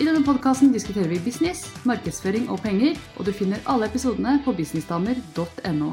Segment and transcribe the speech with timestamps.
[0.00, 4.54] I denne podkasten diskuterer vi business, markedsføring og penger, og du finner alle episodene på
[4.56, 5.90] businessdamer.no.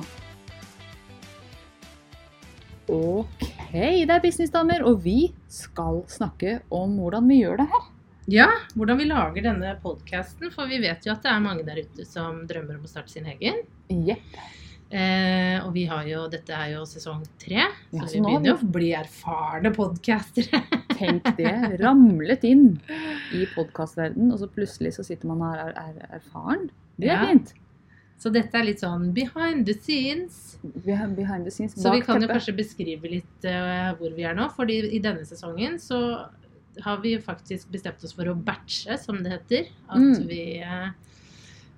[2.95, 3.44] Ok,
[3.75, 7.83] det er businessdamer, og vi skal snakke om hvordan vi gjør det her.
[8.31, 8.47] Ja,
[8.80, 12.08] hvordan vi lager denne podkasten, for vi vet jo at det er mange der ute
[12.08, 13.59] som drømmer om å starte sin egen.
[13.91, 14.44] Yep.
[14.89, 18.56] Eh, og vi har jo, dette er jo sesong tre, Ja, så så vi begynner
[18.56, 20.63] jo å bli erfarne podkastere.
[21.00, 21.53] Tenk det.
[21.81, 22.67] Ramlet inn
[23.33, 26.69] i podkastverdenen, og så plutselig så sitter man her og er, er erfaren.
[27.00, 27.25] Det er Ja.
[27.31, 27.53] fint.
[28.19, 30.58] Så dette er litt sånn behind the scenes.
[30.83, 31.78] Behind behind the scenes.
[31.80, 34.50] Så vi kan jo kanskje beskrive litt uh, hvor vi er nå.
[34.52, 36.02] fordi i denne sesongen så
[36.83, 39.69] har vi faktisk bestemt oss for å batche, som det heter.
[39.89, 40.28] At Mm.
[40.28, 40.89] vi uh,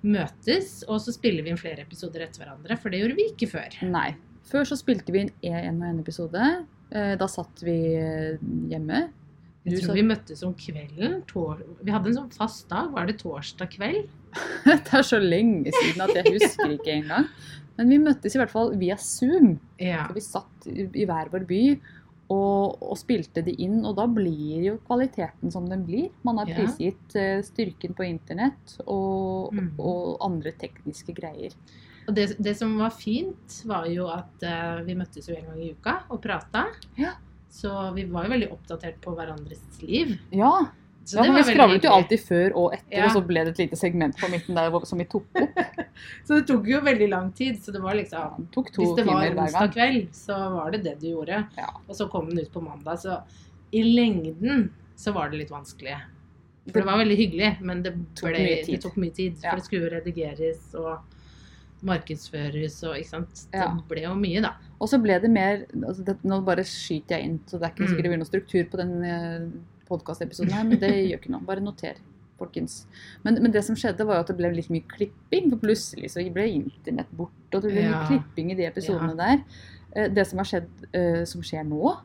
[0.02, 2.76] møtes, og så spiller vi inn flere episoder etter hverandre.
[2.80, 3.76] For det gjorde vi ikke før.
[3.86, 4.10] Nei.
[4.50, 6.46] Før så spilte vi inn en og en episode.
[6.92, 8.68] Eh, Da satt vi hjemme.
[8.70, 9.02] hjemme.
[9.64, 11.20] Jeg tror vi møttes om kvelden.
[11.84, 12.90] Vi hadde en sånn fast dag.
[12.92, 14.08] Var det torsdag kveld?
[14.66, 17.28] Det er så lenge siden at jeg husker ikke engang.
[17.78, 19.58] Men vi møttes i hvert fall via Zoom.
[19.78, 20.08] Ja.
[20.08, 21.60] Så vi satt i hver vår by
[22.32, 23.84] og, og spilte det inn.
[23.86, 26.10] Og da blir jo kvaliteten som den blir.
[26.26, 26.56] Man har Ja.
[26.58, 29.70] prisgitt eh, styrken på internett og, Mm.
[29.78, 31.52] og andre tekniske greier.
[32.08, 35.60] Og det, det som var fint, var jo at uh, vi møttes jo en gang
[35.62, 36.66] i uka og prata.
[36.98, 37.14] Ja.
[37.52, 40.16] Så vi var jo veldig oppdatert på hverandres liv.
[40.32, 40.54] Ja,
[41.04, 43.06] Så ja vi skravlet jo alltid før og etter, Ja.
[43.06, 45.58] og så ble det et lite segment på midten der som vi tok opp.
[46.26, 47.58] Så det tok jo veldig lang tid.
[47.62, 51.10] Så det var liksom Det Hvis det var onsdag kveld, så var det det du
[51.10, 51.44] gjorde.
[51.58, 51.68] Ja.
[51.86, 52.98] Og så kom den ut på mandag.
[53.02, 53.20] Så
[53.70, 55.98] i lengden så var det litt vanskelig.
[56.70, 59.38] For det var veldig hyggelig, men det, Tok mye det tok mye tid.
[59.42, 61.00] For det skulle redigeres og
[61.82, 63.46] markedsføres og ikke sant.
[63.52, 63.68] Det Ja.
[63.88, 64.54] ble jo mye, da.
[64.80, 67.72] Og så ble det mer altså det, Nå bare skyter jeg inn, så det er
[67.74, 67.88] ikke Mm.
[67.88, 69.48] sikkert det blir noen struktur på den eh,
[69.88, 71.40] podkastepisoden her, men det gjør ikke noe.
[71.46, 71.94] Bare noter,
[72.38, 72.86] folkens.
[73.24, 75.50] Men, men det som skjedde, var jo at det ble litt mye klipping.
[75.50, 77.90] For plutselig så ble internett borte, og det ble Ja.
[77.90, 79.44] mye klipping i de episodene der.
[79.94, 81.98] Eh, Det som har skjedd, eh, som skjer nå,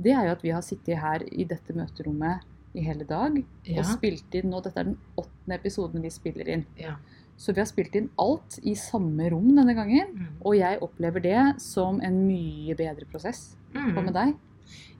[0.00, 2.40] det er jo at vi har sittet her i dette møterommet
[2.74, 3.80] i hele dag Ja.
[3.80, 4.62] og spilt inn nå.
[4.62, 6.64] Dette er den åttende episoden vi spiller inn.
[6.78, 6.94] ja.
[7.38, 10.10] Så vi har spilt inn alt i samme rom denne gangen.
[10.10, 10.30] Mm.
[10.42, 13.52] Og jeg opplever det som en mye bedre prosess.
[13.72, 14.14] Hva med Mm.
[14.16, 14.34] deg?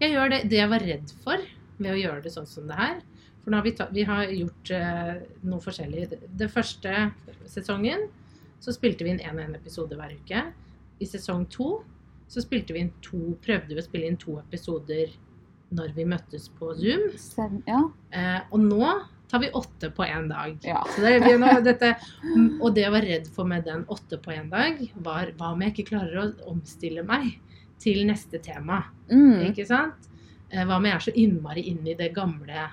[0.00, 1.38] Jeg gjør det, det jeg var redd for
[1.78, 3.00] ved å gjøre det sånn som det her.
[3.42, 6.06] For nå har vi, ta, vi har gjort uh, noe forskjellig.
[6.38, 7.12] Den første
[7.46, 8.06] sesongen
[8.60, 10.44] så spilte vi inn én og én episode hver uke.
[11.00, 11.82] I sesong to
[12.28, 15.10] så spilte vi inn to, prøvde vi å spille inn to episoder
[15.74, 17.10] når vi møttes på Zoom.
[17.20, 17.82] Sen, ja.
[18.12, 18.84] Eh, og nå
[19.28, 20.56] tar vi åtte på én dag.
[20.64, 20.80] ja.
[20.96, 21.94] Det, vi, nå, dette,
[22.60, 25.60] og det jeg var redd for med den åtte på én dag, var hva om
[25.66, 27.34] jeg ikke klarer å omstille meg
[27.78, 28.82] til neste tema?
[29.12, 29.50] Mm.
[29.50, 30.08] Ikke sant?
[30.50, 32.70] Eh, Hva om jeg er så innmari inne i det gamle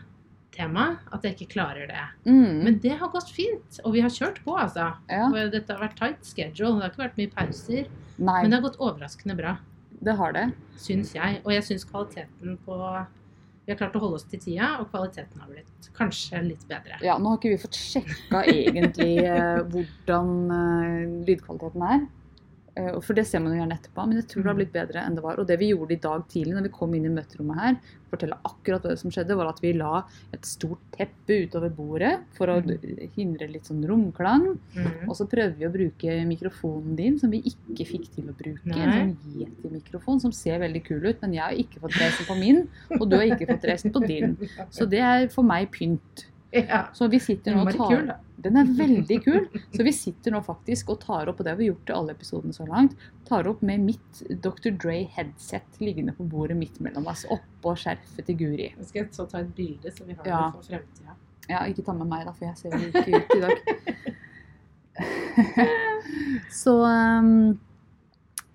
[0.55, 2.03] temaet at jeg ikke klarer det.
[2.23, 2.63] Mm.
[2.63, 4.93] Men det har gått fint, og vi har kjørt på, altså.
[5.11, 5.25] ja.
[5.51, 7.89] Dette har vært tight schedule, det har ikke vært mye pauser.
[8.15, 9.57] Nei, Men det har gått overraskende bra,
[10.07, 10.45] det har det.
[10.79, 11.41] syns jeg.
[11.43, 12.77] Og jeg syns kvaliteten på
[13.65, 16.99] Vi har klart å holde oss til tida, og kvaliteten har blitt kanskje litt bedre.
[17.05, 22.03] Ja, nå har ikke vi fått sjekka egentlig eh, hvordan eh, lydkvaliteten er.
[22.77, 24.59] Eh, For det ser man jo gjerne etterpå, men jeg tror det har Mm.
[24.59, 25.39] blitt bedre enn det var.
[25.39, 27.77] Og det vi gjorde i dag tidlig når vi kom inn i møterommet her,
[28.11, 32.47] fortelle akkurat hva som skjedde, var at vi la et stort teppe utover bordet for
[32.47, 33.09] å Mm.
[33.15, 34.59] hindre litt sånn romklang.
[34.75, 35.07] Mm.
[35.09, 38.65] Og så prøvde vi å bruke mikrofonen din, som vi ikke fikk til å bruke.
[38.65, 38.99] Nei.
[38.99, 42.37] En sånn Yeti-mikrofon som ser veldig kul ut, men jeg har ikke fått reisen på
[42.37, 42.67] min,
[42.99, 44.35] og du har ikke fått reisen på din.
[44.69, 46.25] Så det er for meg pynt.
[46.51, 46.85] Ja.
[46.93, 48.11] Så vi sitter nå og tar kul.
[48.45, 49.47] Den er veldig kul.
[49.73, 52.13] Så vi sitter nå faktisk og tar opp, og det har vi gjort i alle
[52.15, 52.93] episodene så langt,
[53.27, 54.69] tar opp med mitt Dr.
[54.71, 58.69] Dre-headset liggende på bordet midt mellom oss, oppå skjerfet til Guri.
[58.77, 60.41] Nå skal jeg så ta et bilde, så vi har Ja.
[60.45, 61.17] det for fremtida.
[61.49, 63.55] Ja, ikke ta med meg, da, for jeg ser jo ikke ut i dag.
[66.63, 67.59] så, um,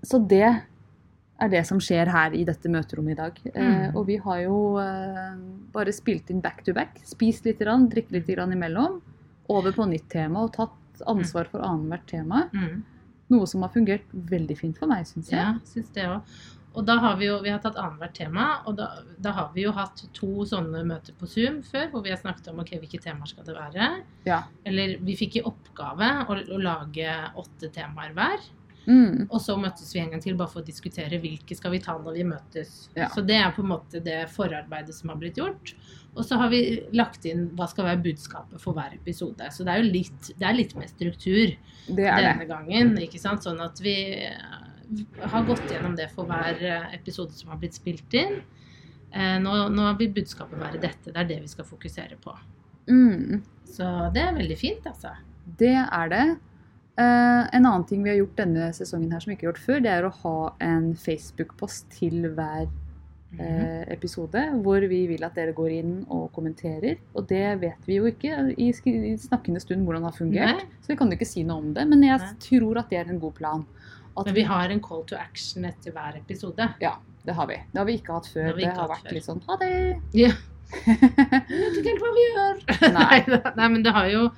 [0.02, 0.46] så det
[1.40, 3.40] er det som skjer her i dette møterommet i dag.
[3.54, 3.96] Eh, Mm.
[3.96, 5.34] og vi har jo eh,
[5.72, 7.00] bare spilt inn back to back.
[7.04, 9.00] Spist litt, grann, drikket litt grann imellom.
[9.48, 12.44] Over på nytt tema og tatt ansvar for annethvert tema.
[12.52, 12.82] Mm.
[13.30, 15.38] Noe som har fungert veldig fint for meg, syns jeg.
[15.38, 16.56] Ja, synes det også.
[16.72, 18.84] Og da har vi jo vi har tatt annethvert tema, og da,
[19.18, 22.46] da har vi jo hatt to sånne møter på Zoom før, hvor vi har snakket
[22.52, 23.88] om ok, hvilke temaer skal det være.
[24.28, 24.44] Ja.
[24.64, 28.38] Eller vi fikk i oppgave å, å lage åtte temaer hver.
[28.90, 29.28] Mm.
[29.30, 31.94] Og så møttes vi en gang til bare for å diskutere hvilke skal vi ta
[32.00, 32.70] når vi møtes.
[32.96, 33.06] Ja.
[33.14, 35.74] Så det er på en måte det forarbeidet som har blitt gjort.
[36.16, 36.62] Og så har vi
[36.98, 39.46] lagt inn hva skal være budskapet for hver episode.
[39.54, 41.52] Så det er jo litt, det er litt mer struktur
[41.86, 42.48] Det denne det.
[42.50, 42.96] gangen.
[42.98, 43.46] ikke sant?
[43.46, 43.94] Sånn at vi
[44.26, 48.40] eh, har gått gjennom det for hver eh, episode som har blitt spilt inn.
[49.14, 51.12] Eh, Nå, nå vil budskapet være dette.
[51.12, 52.34] Det er det vi skal fokusere på.
[52.90, 53.38] Mm.
[53.70, 55.14] Så det er veldig fint, altså.
[55.62, 56.26] Det er det.
[57.00, 59.64] Eh, en annen ting vi har gjort denne sesongen her som vi ikke har gjort
[59.64, 60.36] før, det er å ha
[60.66, 62.68] en Facebook-post til hver
[63.30, 63.40] Mhm.
[63.40, 66.96] eh, episode, hvor vi vil at dere går inn og kommenterer.
[67.14, 70.80] Og det vet vi jo ikke i, snakkende stund hvordan det har fungert, Nei.
[70.82, 71.84] så vi kan jo ikke si noe om det.
[71.88, 72.32] Men jeg Nei.
[72.40, 73.64] tror at det er en god plan.
[74.18, 76.74] At Men vi har en call to action etter hver episode.
[76.80, 77.54] Ja, Det har vi.
[77.54, 78.56] Det har vi ikke hatt før.
[78.56, 79.12] Det har Det har vært før.
[79.12, 80.00] litt sånn ha det.
[80.12, 80.30] Ja.
[80.86, 80.98] Jeg
[81.46, 82.56] vet ikke helt hva vi gjør.
[82.92, 83.52] Nei.
[83.56, 84.30] Nei, men det har jo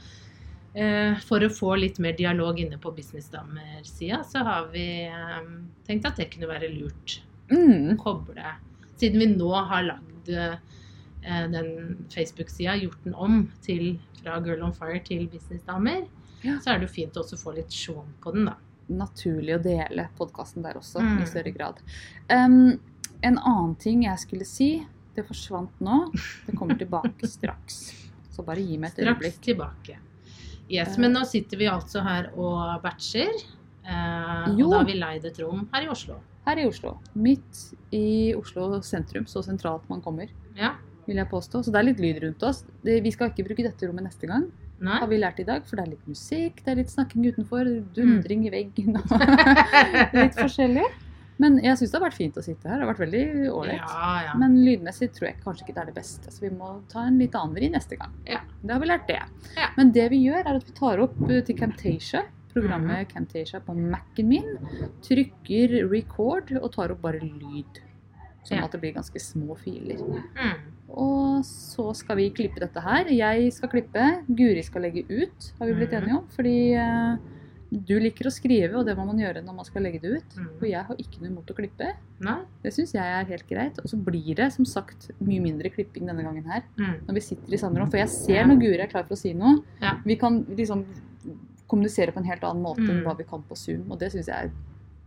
[1.28, 5.40] For å få litt mer dialog inne på businessdamer-sida, så har vi eh,
[5.86, 7.20] tenkt at det kunne være lurt
[7.52, 7.98] Mm.
[8.00, 8.40] koble
[8.96, 10.54] Siden vi nå har lagd eh,
[11.52, 16.06] den Facebook-sida, gjort den om til fra Girl on Fire til businessdamer,
[16.42, 16.56] Ja.
[16.58, 18.54] så er det jo fint å også få litt show på den, da.
[18.88, 21.22] naturlig å dele podkasten der også, Mm.
[21.22, 21.82] i større grad.
[22.30, 22.80] Um,
[23.22, 26.10] en annen ting jeg skulle si, det forsvant nå.
[26.46, 27.92] Det kommer tilbake straks.
[28.30, 29.40] Så bare gi meg et Straks øyeblikk.
[29.42, 29.98] tilbake.
[30.72, 31.00] Yes, Eh.
[31.04, 33.28] Men nå sitter vi altså her og batcher.
[33.84, 36.16] Eh, og da har vi leid et rom her i Oslo.
[36.46, 36.96] Her i Oslo.
[37.14, 40.72] Midt i Oslo sentrum, så sentralt man kommer, Ja.
[41.06, 41.62] vil jeg påstå.
[41.64, 42.64] Så det er litt lyd rundt oss.
[42.82, 44.98] Det, vi skal ikke bruke dette rommet neste gang, Nei?
[44.98, 47.64] har vi lært i dag, for det er litt musikk, det er litt snakking utenfor,
[47.66, 47.92] Mm.
[47.94, 49.06] dundring i veggen og
[50.18, 50.86] litt forskjellig.
[51.38, 52.78] Men jeg syns det har vært fint å sitte her.
[52.78, 53.80] Det har vært veldig ålreit.
[53.80, 54.34] Ja, ja.
[54.38, 57.18] Men lydmessig tror jeg kanskje ikke det er det beste, så vi må ta en
[57.18, 58.12] litt annen vri neste gang.
[58.28, 58.40] Ja.
[58.62, 59.20] Det har vi lært det.
[59.76, 63.08] Men det vi gjør, er at vi tar opp eh, til Camtasia, programmet Mhm.
[63.14, 64.58] Camtasia på Mac-en min,
[65.00, 67.80] trykker record og tar opp bare lyd.
[68.44, 70.00] Sånn at det blir ganske små filer.
[70.02, 70.62] Mm.
[70.90, 73.04] Og så skal vi klippe dette her.
[73.06, 76.02] Jeg skal klippe, Guri skal legge ut, har vi blitt Mhm.
[76.02, 76.26] enige om.
[76.36, 77.16] Fordi eh,
[77.72, 80.34] du liker å skrive, og det må man gjøre når man skal legge det ut.
[80.36, 80.48] Mm.
[80.60, 81.86] Og jeg har ikke noe imot å klippe.
[82.20, 82.34] Nei?
[82.62, 83.78] Det syns jeg er helt greit.
[83.80, 86.62] Og så blir det som sagt mye mindre klipping denne gangen her.
[86.76, 86.98] Mm.
[87.08, 87.86] Når vi sitter i samme.
[87.90, 89.62] For jeg ser når Guri er klar for å si noe.
[89.80, 89.94] Ja.
[90.04, 90.84] Vi kan liksom
[91.72, 93.04] kommunisere på en helt annen måte enn Mm.
[93.06, 94.50] hva vi kan på Zoom, og det syns jeg er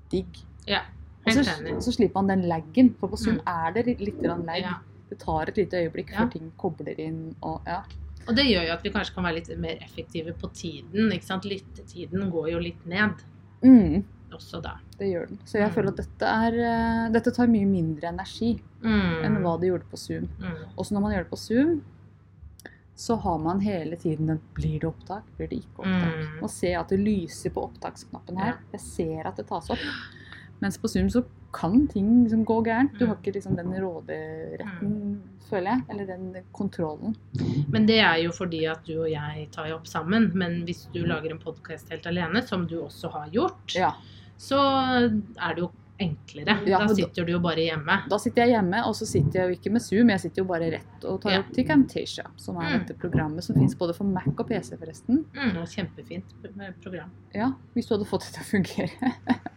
[0.09, 0.41] digg.
[0.67, 0.81] Ja,
[1.27, 3.47] Og så, slipper man den laggen, for på Zoom Mm.
[3.47, 4.43] er det litt lag.
[4.59, 4.73] Ja.
[5.09, 7.83] Det tar et lite øyeblikk før ting kobler inn og ja.
[8.27, 11.11] Og det gjør jo at vi kanskje kan være litt mer effektive på tiden.
[11.13, 11.43] ikke sant?
[11.45, 13.13] Lyttetiden går jo litt ned
[13.63, 14.75] Mm, også da.
[14.99, 15.39] det gjør den.
[15.45, 15.73] Så jeg Mm.
[15.75, 19.23] føler at dette er eh, Dette tar mye mindre energi Mm.
[19.25, 20.27] enn hva det gjorde på Zoom.
[20.39, 20.65] Mm.
[20.77, 21.81] Også når man gjør det på Zoom,
[22.95, 25.23] så har man hele tiden den Blir det opptak?
[25.37, 26.15] Blir det ikke opptak?
[26.15, 26.43] Mm.
[26.43, 28.57] Og se at det lyser på opptaksknappen her.
[28.71, 29.79] Jeg ser at det tas opp.
[30.61, 31.25] Mens på Zoom så
[31.55, 32.97] kan ting liksom gå gærent.
[32.99, 33.09] Du Mm.
[33.09, 35.81] har ikke liksom den råderetten, føler jeg.
[35.89, 37.15] Eller den kontrollen.
[37.71, 40.31] Men det er jo fordi at du og jeg tar jo opp sammen.
[40.35, 43.91] Men hvis du lager en podkast helt alene, som du også har gjort, Ja.
[44.37, 44.59] så
[45.39, 46.57] er det jo enklere.
[46.67, 48.01] Ja, da sitter du jo bare hjemme.
[48.09, 50.09] Da sitter jeg hjemme, og så sitter jeg jo ikke med Zoom.
[50.09, 51.39] Jeg sitter jo bare rett og tar Ja.
[51.39, 52.79] opp til Camtasia, som er Mm.
[52.85, 55.25] dette programmet som fins både for Mac og PC, forresten.
[55.33, 56.23] Mm, og kjempefint
[56.83, 57.11] program.
[57.33, 58.91] Ja, hvis du hadde fått det til å fungere.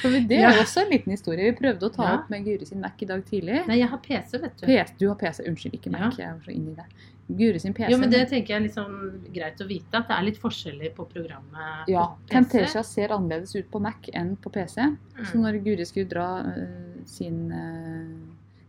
[0.00, 0.50] For det er Ja.
[0.62, 1.52] også en liten historie.
[1.52, 2.14] Vi prøvde å ta Ja.
[2.18, 3.66] opp med Guri sin Mac i dag tidlig.
[3.68, 4.66] Nei, jeg har PC, vet du.
[4.66, 6.16] PC, du har PC, unnskyld, ikke Mac.
[6.16, 6.84] Jeg er så inne i det.
[7.28, 7.90] Guri sin PC.
[7.92, 8.94] Jo, men det tenker jeg er sånn
[9.34, 12.32] greit å vite, at det er litt forskjeller på programmet Ja, på PC.
[12.32, 14.80] Camtasia ser annerledes ut på Mac enn på PC.
[15.26, 15.42] Så Mm.
[15.44, 18.16] når Guri skulle dra uh, sin uh,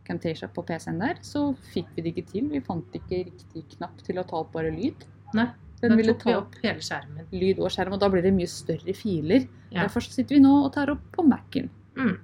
[0.03, 2.49] Camtasia på PC-en der, så fikk vi det ikke til.
[2.49, 5.05] Vi fant ikke riktig knapp til å ta opp bare lyd.
[5.33, 5.47] Nei,
[5.81, 7.27] Den da ville tok vi opp hele skjermen.
[7.31, 9.47] lyd og skjerm, og da blir det mye større filer.
[9.71, 9.83] Ja.
[9.85, 11.69] Derfor sitter vi nå og tar opp på Mac-en.
[11.95, 12.17] Mm.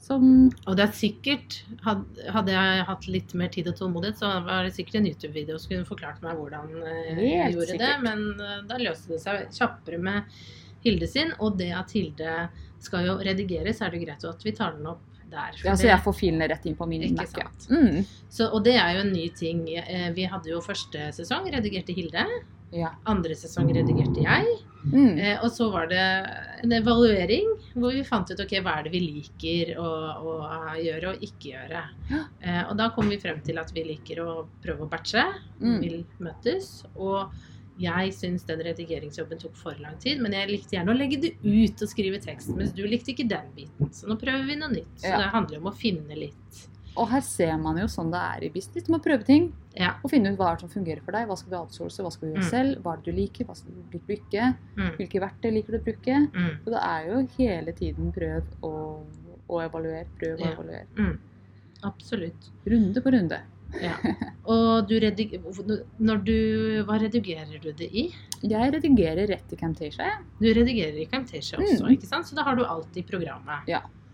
[0.00, 4.64] Som Og det er sikkert Hadde jeg hatt litt mer tid og tålmodighet, så var
[4.64, 7.92] det sikkert en YouTube-video som kunne forklart meg hvordan eh, jeg Helt gjorde det.
[8.06, 10.40] Men eh, da løste det seg kjappere med
[10.86, 11.34] Hilde sin.
[11.38, 12.48] Og det at Hilde
[12.80, 15.58] skal jo redigeres, er det greit at vi tar den opp der.
[15.62, 17.36] Ja, så jeg får filene rett inn på min Mac.
[17.36, 17.46] ja.
[17.70, 18.00] Mm.
[18.32, 19.60] Så, og det er jo en ny ting.
[19.76, 22.24] Eh, Vi hadde jo første sesong, redigerte Hilde.
[22.72, 22.92] Ja.
[23.10, 24.46] Andre sesong redigerte jeg.
[24.84, 25.18] Mm.
[25.18, 26.00] Eh, og så var det
[26.64, 29.88] en evaluering hvor vi fant ut ok, hva er det vi liker å,
[30.22, 30.34] å
[30.80, 31.82] gjøre og ikke gjøre.
[32.12, 32.22] Ja.
[32.40, 34.34] Eh, og da kom vi frem til at vi liker å
[34.64, 35.26] prøve å batche.
[35.60, 35.78] Mm.
[35.82, 36.84] Vil møtes.
[36.96, 37.32] Og
[37.80, 41.30] Jeg syns den redigeringsjobben tok for lang tid, men jeg likte gjerne å legge det
[41.40, 43.88] ut og skrive tekst, mens du likte ikke den biten.
[43.96, 44.90] Så nå prøver vi noe nytt.
[45.00, 45.16] Så Ja.
[45.22, 46.66] det handler om å finne litt.
[46.96, 48.84] Og her ser man jo sånn det er i business.
[48.84, 49.92] Du må prøve ting Ja.
[50.02, 51.28] og finne ut hva som fungerer for deg.
[51.28, 52.50] Hva skal du outsource, hva skal vi gjøre Mm.
[52.50, 54.56] selv, hva er det du liker, hva skal du bruke?
[54.76, 54.96] Mm.
[54.98, 56.16] hvilke verktøy liker du å bruke.
[56.34, 56.56] Mm.
[56.64, 59.06] Så det er jo hele tiden prøv og,
[59.48, 60.52] og evaluer, prøv og Ja.
[60.52, 60.86] evaluer.
[60.98, 61.18] Mm.
[61.84, 62.50] Absolutt.
[62.66, 63.40] Runde på runde.
[63.80, 63.94] Ja.
[64.50, 64.98] Og du.
[64.98, 68.08] Når du Hva redigerer du det i?
[68.42, 70.18] Jeg redigerer rett i Camtasia.
[70.40, 71.92] Du redigerer i Camtasia også, Mm.
[71.96, 72.26] ikke sant?
[72.26, 73.68] Så da har du alt i programmet.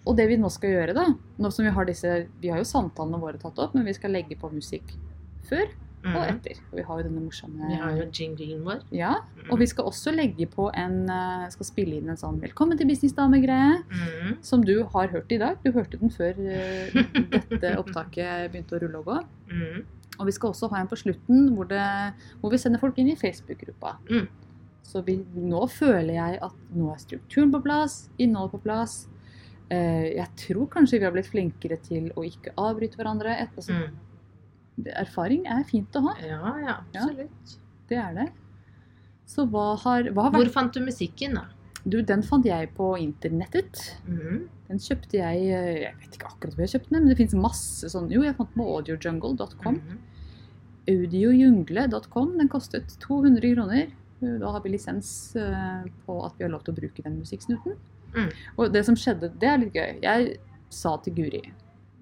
[0.06, 1.06] Og det vi nå skal gjøre, da
[1.38, 4.10] Nå som vi har disse Vi har jo samtalene våre tatt opp, men vi skal
[4.12, 4.92] legge på musikk
[5.48, 5.66] før
[6.06, 6.36] og Mm.
[6.36, 6.58] etter.
[6.70, 8.82] Og vi har jo denne morsomme Vi har jo jinglen vår.
[8.94, 9.14] Ja.
[9.50, 12.86] Og vi skal også legge på en eh, Skal spille inn en sånn 'Velkommen til
[12.86, 13.82] businessdame'-greie.
[13.90, 14.36] Mm.
[14.40, 15.56] Som du har hørt i dag.
[15.64, 16.90] Du hørte den før eh,
[17.50, 19.18] dette opptaket begynte å rulle og gå.
[19.50, 19.84] Mm.
[20.20, 21.82] Og vi skal også ha en på slutten hvor, det,
[22.40, 23.96] hvor vi sender folk inn i Facebook-gruppa.
[24.08, 24.28] Mm.
[24.84, 29.08] Så vi, nå føler jeg at nå er strukturen på plass, innholdet på plass.
[29.68, 33.34] Eh, jeg tror kanskje vi har blitt flinkere til å ikke avbryte hverandre.
[33.42, 33.90] Etter, altså, Mm.
[34.96, 37.54] Erfaring er fint å ha, Ja, ja, absolutt.
[37.88, 38.26] det er det.
[39.26, 41.46] Så hva har, hva har Hvor fant du musikken, da?
[41.86, 43.80] Du, den fant jeg på internettet.
[44.06, 44.46] Mm.
[44.66, 47.34] Den kjøpte jeg eh, Jeg vet ikke akkurat hvor jeg kjøpte den, men det fins
[47.38, 49.78] masse sånn Jo, jeg fant den på audiojungle.com.
[49.82, 50.00] Mm.
[50.94, 52.32] Audiojungle.com.
[52.40, 53.92] Den kostet 200 kroner.
[54.20, 57.78] Da har vi lisens eh, på at vi har lov til å bruke den musikksnuten.
[58.16, 58.32] Mm.
[58.56, 60.02] Og det som skjedde, det er litt gøy.
[60.02, 60.36] Jeg
[60.74, 61.44] sa til Guri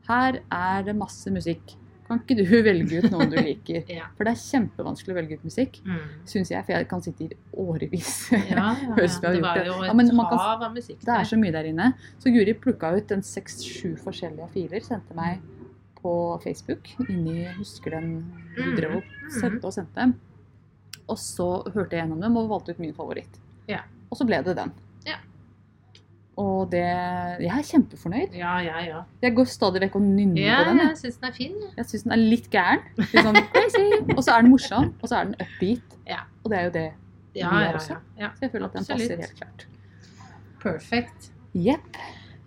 [0.08, 1.76] her er det masse musikk.
[2.14, 3.82] Kan ikke du velge ut noen du liker?
[3.98, 4.06] Ja.
[4.16, 5.98] For det er kjempevanskelig å velge ut musikk, Mm.
[6.30, 6.64] syns jeg.
[6.64, 8.12] For jeg kan sitte i årevis.
[8.32, 8.94] Ja, ja, ja.
[9.24, 11.52] Det var jo Ja, et men man kan- hav av musikk Det er så mye
[11.52, 11.92] der inne.
[12.22, 15.40] Så Guri plukka ut en seks-sju forskjellige filer, sendte meg
[16.00, 16.88] på Facebook.
[17.08, 18.08] Inni husker den
[18.56, 20.14] du Mm, drev og sendte og sendte.
[21.08, 23.38] Og så hørte jeg gjennom dem og valgte ut min favoritt.
[23.68, 23.80] Ja.
[24.10, 24.70] Og så ble det den.
[26.36, 28.32] Og det Jeg er kjempefornøyd.
[28.34, 29.02] Ja, ja, ja.
[29.22, 30.78] Jeg går stadig vekk og nynner Ja, på den.
[30.82, 31.52] jeg Jeg, syns den er fin.
[31.62, 31.70] jeg.
[31.76, 32.82] jeg syns den er litt gæren.
[32.98, 33.38] Litt sånn.
[34.16, 35.96] Og så er den morsom, og så er den upbeat.
[36.10, 36.18] Ja.
[36.42, 36.86] Og det er jo det.
[37.34, 37.96] Ja, Vi er ja, også.
[38.18, 39.00] Så jeg føler at den Absolutt.
[39.00, 39.66] passer helt klart.
[40.64, 41.30] Perfect.
[41.54, 41.96] Jepp.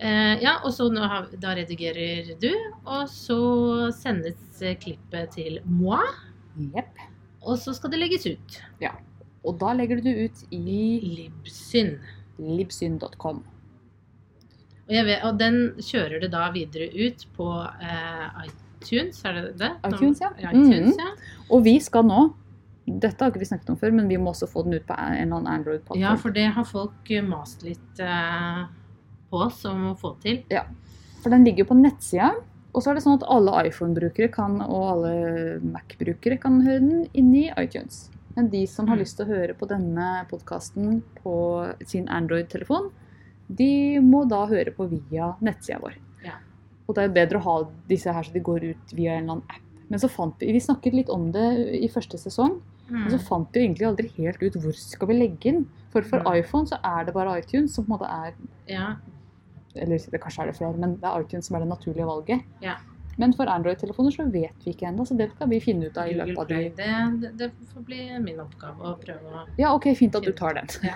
[0.00, 2.52] Eh, ja, og så har, da redigerer du,
[2.86, 3.38] og så
[3.96, 6.04] sendes klippet til moi,
[6.74, 6.98] Jepp.
[7.42, 8.60] og så skal det legges ut.
[8.80, 8.92] Ja.
[9.44, 11.96] Og da legger du det ut i Libsyn.
[12.38, 13.42] libsyn.com.
[14.88, 17.48] Og, vet, og den kjører det da videre ut på
[17.84, 19.72] eh, iTunes, er det det?
[19.84, 20.30] iTunes, ja.
[20.40, 20.50] ja.
[20.50, 21.00] iTunes, mm.
[21.02, 21.40] ja.
[21.52, 22.22] Og vi skal nå
[22.88, 24.94] Dette har ikke vi snakket om før, men vi må også få den ut på
[24.96, 26.00] en eller annen Android-plattform.
[26.00, 28.62] Ja, for det har folk eh, mast litt eh,
[29.28, 30.38] på oss om å få til.
[30.48, 30.62] Ja,
[31.20, 32.30] For den ligger jo på nettsida.
[32.72, 35.12] Og så er det sånn at alle iPhone-brukere kan, og alle
[35.68, 38.06] Mac-brukere kan høre den inni iTunes.
[38.38, 39.02] Men de som har Mm.
[39.04, 41.34] lyst til å høre på denne podkasten på
[41.84, 42.88] sin Android-telefon,
[43.48, 45.94] de må da høre på via nettsida vår.
[46.24, 46.34] Ja.
[46.86, 49.22] Og det er jo bedre å ha disse her så de går ut via en
[49.24, 49.64] eller annen app.
[49.88, 51.46] Men så fant vi Vi snakket litt om det
[51.80, 52.60] i første sesong.
[52.90, 53.02] Mm.
[53.04, 55.66] Men så fant vi egentlig aldri helt ut hvor skal vi legge den.
[55.92, 56.34] For for Mm.
[56.38, 58.34] iPhone så er det bare iTunes som på en måte er
[58.68, 58.96] Ja,
[59.74, 62.42] Eller kanskje er det flere, men det er iTunes som er det naturlige valget.
[62.60, 62.76] Ja.
[63.18, 66.06] Men for Android-telefoner så vet vi ikke ennå, så det skal vi finne ut av
[66.06, 66.90] i løpet av de Det,
[67.22, 70.54] det, det får bli min oppgave å prøve å Ja, ok, fint at du tar
[70.60, 70.70] den.
[70.86, 70.94] Ja.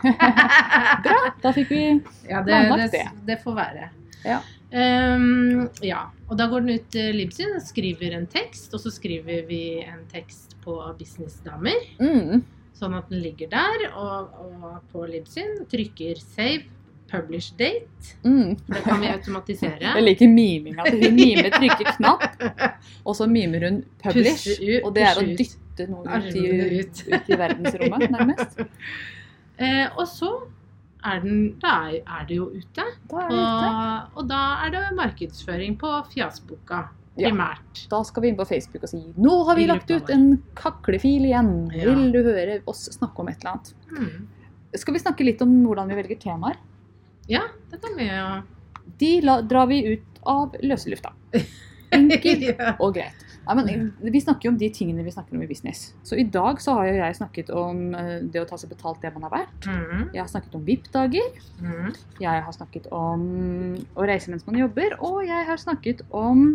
[1.07, 1.19] Bra!
[1.43, 1.83] Da fikk vi
[2.31, 3.27] Ja, det, Planlagt det, det.
[3.33, 3.91] det får være.
[4.23, 4.39] Ja.
[4.73, 6.05] Um, ja.
[6.31, 10.05] Og da går den ut til Libsyn, skriver en tekst, og så skriver vi en
[10.13, 11.89] tekst på Businessdamer.
[12.01, 12.45] mm,
[12.79, 16.65] Sånn at den ligger der, og, og på Libsyn trykker save,
[17.13, 18.15] publish date.
[18.25, 18.55] mm.
[18.67, 19.81] Det kan vi automatisere.
[19.83, 20.87] Jeg liker miminga.
[20.87, 22.25] At hun mimer, trykker knapp,
[23.05, 24.57] og så mimer hun 'publish'.
[24.61, 26.47] Ut- Og det er å dytte noe ut i,
[26.81, 27.05] ut.
[27.15, 28.59] ut i verdensrommet, nærmest.
[29.59, 30.33] Eh, og så
[31.05, 32.85] er, den, da er, det jo ute.
[33.11, 33.45] Da det ute.
[33.45, 36.89] Og, og da er det markedsføring på Fjasboka
[37.19, 37.29] Ja.
[37.29, 37.83] primært.
[37.91, 41.27] Da skal vi inn på Facebook og si 'Nå har vi lagt ut en kaklefil
[41.29, 41.71] igjen.
[41.75, 41.85] Ja.
[41.93, 44.29] Vil du høre oss snakke om et eller annet?' Mm.
[44.75, 46.57] Skal vi snakke litt om hvordan vi velger temaer?
[47.29, 48.43] Ja, det kan vi jo.
[48.99, 51.13] De la, drar vi ut av løse lufta.
[51.93, 52.75] Enkelt ja.
[52.81, 53.19] og greit.
[53.43, 55.95] Nei, men vi snakker jo om de tingene vi snakker om i business.
[56.07, 59.03] Så i dag så har jo jeg snakket om eh, det å ta seg betalt
[59.03, 59.67] det man er verdt.
[59.67, 60.05] Mhm.
[60.15, 61.41] Jeg har snakket om VIP-dager.
[61.59, 61.89] Mhm.
[62.23, 63.25] Jeg har snakket om
[63.99, 64.95] å reise mens man jobber.
[65.03, 66.55] Og jeg har snakket om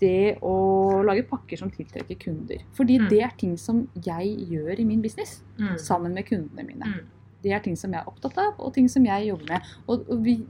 [0.00, 2.62] det å lage pakker som tiltrekker kunder.
[2.74, 3.08] Fordi Mm.
[3.10, 5.76] det er ting som jeg gjør i min business Mm.
[5.78, 7.00] sammen med kundene mine.
[7.46, 9.74] Det er ting som jeg er opptatt av, og ting som jeg jobber med.
[9.86, 10.40] Og og vi,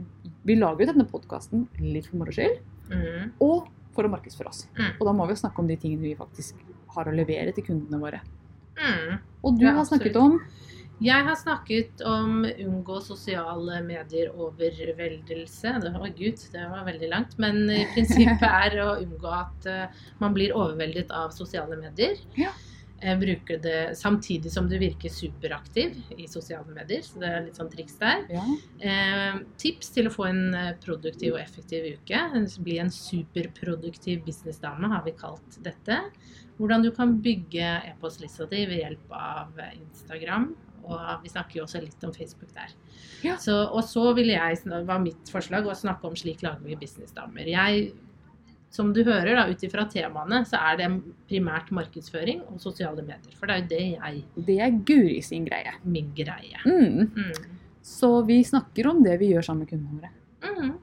[0.49, 3.35] vi lager jo denne podkasten litt for moro skyld, mm.
[3.45, 4.65] og for å markedsføre oss.
[4.77, 4.95] Mm.
[4.95, 6.63] Og da må vi jo snakke om de tingene vi faktisk
[6.97, 8.23] har å levere til kundene våre.
[8.77, 9.19] Mm.
[9.45, 10.41] Og du Ja, har snakket om
[11.01, 15.75] Jeg har snakket om unngå sosiale medier overveldelse.
[15.83, 17.35] Det, å gud, det var veldig langt.
[17.37, 22.17] Men prinsippet er å unngå at eh, man blir overveldet av sosiale medier.
[22.41, 22.55] Ja.
[23.07, 27.05] Eh, bruker det samtidig som du virker superaktiv i sosiale medier.
[27.07, 28.25] Så det er litt sånn triks der.
[28.33, 28.45] ja.
[28.83, 32.23] Eh, tips til å få en eh, produktiv og effektiv uke.
[32.67, 36.01] Bli en superproduktiv businessdame, har vi kalt dette.
[36.59, 40.55] Hvordan du kan bygge e-postlista di ved hjelp av Instagram.
[40.87, 42.75] Og vi snakker jo også litt om Facebook der.
[43.23, 43.37] Ja.
[43.43, 47.51] Så, og så ville jeg, var mitt forslag å snakke om slik lager vi businessdamer.
[47.51, 47.91] Jeg,
[48.71, 50.89] som du hører da, ut ifra temaene, så er det
[51.31, 53.33] primært markedsføring og sosiale medier.
[53.39, 55.73] For det er jo det jeg, Det er Guri sin greie.
[55.85, 56.59] min greie.
[56.67, 57.11] Mm.
[57.17, 57.33] Mm.
[57.83, 60.11] Så vi snakker om det vi gjør sammen med kundene våre.
[60.43, 60.75] Mm.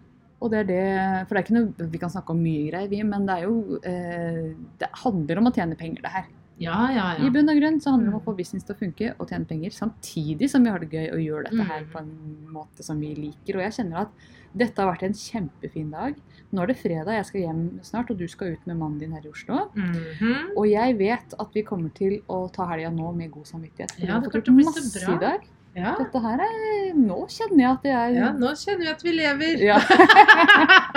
[0.44, 2.90] Og det er det, for det er ikke noe, Vi kan snakke om mye greier,
[2.90, 6.26] vi, men det er jo eh, Det handler om å tjene penger, det her.
[6.60, 8.26] Ja, ja, I bunn og grunn så handler det om å Mm.
[8.28, 11.20] få business til å funke og tjene penger, samtidig som vi har det gøy og
[11.20, 11.92] gjør dette her Mm.
[11.92, 13.56] på en måte som vi liker.
[13.58, 14.10] Og jeg kjenner at
[14.54, 16.20] dette har vært en kjempefin dag.
[16.54, 19.14] Nå er det fredag, jeg skal hjem snart, og du skal ut med mannen din
[19.18, 19.64] her i Oslo.
[19.74, 20.52] Mhm.
[20.56, 23.92] Og jeg vet at vi kommer til å ta helga nå med god samvittighet.
[23.96, 25.16] For vi Ja, har det fått til å gjort masse bra.
[25.16, 25.42] i dag.
[25.76, 25.96] Ja.
[25.98, 29.58] Dette her er Nå kjenner jeg at jeg ja, nå kjenner vi at vi lever.
[29.66, 29.80] Ja.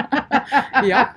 [0.84, 1.08] ja.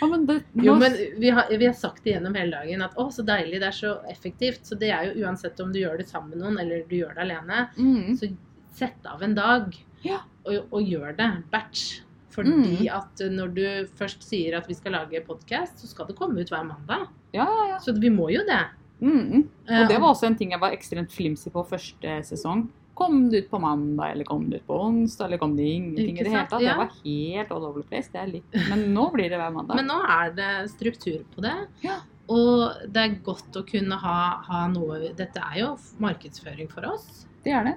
[0.00, 2.84] ja men det, nå, Jo, men vi har, vi har sagt det gjennom hele dagen
[2.84, 4.66] at å, så deilig, det er så effektivt.
[4.68, 7.16] Så det er jo uansett om du gjør det sammen med noen eller du gjør
[7.16, 8.28] det alene, mm, så
[8.76, 9.72] sett av en dag
[10.06, 10.20] Ja.
[10.46, 11.30] og, og gjør det.
[11.52, 12.00] Batch.
[12.36, 12.88] Fordi Mm.
[12.92, 13.62] at når du
[13.96, 17.06] først sier at vi skal lage podkast, så skal det komme ut hver mandag.
[17.32, 17.78] Ja, ja, ja.
[17.80, 18.62] Så vi må jo det.
[19.00, 19.48] Mm.
[19.68, 22.68] Eh, Og det var også en ting jeg var ekstremt flimsy på første sesong.
[22.96, 26.16] Kom det ut på mandag, eller kom det ut på onsdag, eller kom det ingenting
[26.18, 26.60] i det hele tatt.
[26.60, 28.08] Det var helt all over the place.
[28.12, 28.54] Det er litt...
[28.70, 29.76] Men nå blir det hver mandag.
[29.76, 31.52] Men nå er det struktur på det.
[31.84, 31.98] Ja.
[32.28, 34.16] Og det er godt å kunne ha,
[34.48, 37.26] ha noe Dette er jo markedsføring for oss.
[37.44, 37.76] det er det.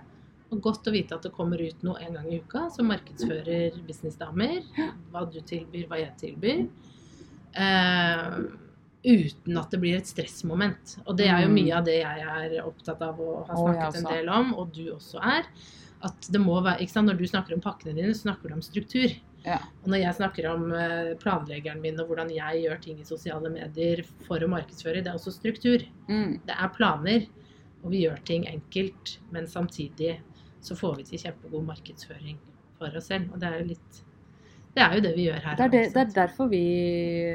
[0.49, 3.77] Og godt å vite at det kommer ut noe en gang i uka som markedsfører
[3.85, 4.63] businessdamer.
[5.13, 6.63] Hva du tilbyr, hva jeg tilbyr.
[7.53, 8.39] Eh,
[9.05, 10.97] uten at det blir et stressmoment.
[11.05, 14.09] Og det er jo mye av det jeg er opptatt av og har snakket en
[14.09, 15.47] del om, og du også er.
[16.05, 17.12] At det må være, ikke sant?
[17.12, 19.13] Når du snakker om pakkene dine, så snakker du om struktur.
[19.45, 19.59] Ja.
[19.83, 23.51] Og når jeg snakker om eh, planleggeren min og hvordan jeg gjør ting i sosiale
[23.53, 25.85] medier for å markedsføre, det er også struktur.
[26.09, 26.39] Mm.
[26.47, 27.27] Det er planer,
[27.83, 30.17] og vi gjør ting enkelt, men samtidig
[30.61, 32.37] så får vi til kjempegod markedsføring
[32.77, 33.31] for oss selv.
[33.33, 34.03] Og det er jo litt
[34.75, 35.55] Det er jo det vi gjør her.
[35.57, 36.63] Det, er det, det er derfor vi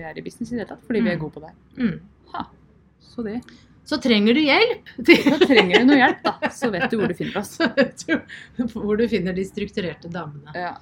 [0.06, 0.84] er i business i det hele tatt.
[0.86, 1.20] Fordi vi er Mm.
[1.20, 1.52] gode på det.
[1.76, 2.00] Mm.
[2.32, 2.44] Ha.
[3.00, 3.40] Så det.
[3.84, 4.86] Så trenger du hjelp!
[5.04, 6.48] Da trenger du noe hjelp, da.
[6.50, 7.50] Så vet du hvor du finner oss.
[7.58, 10.54] Så vet du hvor du finner de strukturerte damene.
[10.54, 10.76] Ja.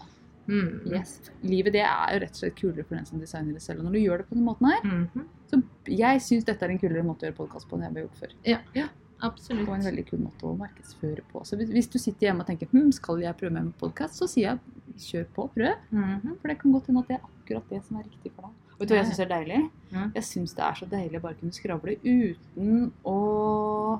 [0.47, 0.83] Mm.
[0.93, 1.17] Yes.
[1.43, 3.81] Livet det er jo rett og slett kulere for den som designer det selv.
[3.81, 5.27] Og når du gjør det på den måten her, Mhm.
[5.51, 8.03] så jeg syns dette er en kulere måte å gjøre podkast på enn jeg har
[8.03, 8.91] gjort før.
[9.23, 9.69] Absolutt.
[9.69, 11.45] Og en veldig kul måte å markedsføre på.
[11.47, 14.27] Så hvis, du sitter hjemme og tenker hm, skal jeg prøve meg med podkast, så
[14.31, 15.77] sier jeg kjør på, prøv.
[15.95, 16.37] Mhm.
[16.41, 18.59] For det kan godt hende at det er akkurat det som er riktig for deg.
[18.73, 19.59] Og vet du hva jeg syns er deilig?
[19.93, 20.07] Mm.
[20.17, 22.71] Jeg syns det er så deilig å bare kunne skravle uten
[23.07, 23.17] å